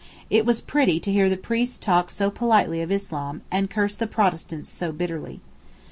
It 0.31 0.47
was 0.47 0.61
pretty 0.61 0.99
to 0.99 1.11
hear 1.11 1.29
the 1.29 1.37
priests 1.37 1.77
talk 1.77 2.09
so 2.09 2.31
politely 2.31 2.81
of 2.81 2.91
Islam, 2.91 3.43
and 3.51 3.69
curse 3.69 3.93
the 3.95 4.07
Protestants 4.07 4.67
so 4.71 4.91
bitterly. 4.91 5.41